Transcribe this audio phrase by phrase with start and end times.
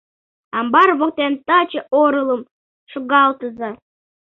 [0.57, 2.41] Амбар воктен таче оролым
[2.91, 3.69] шогалтыза...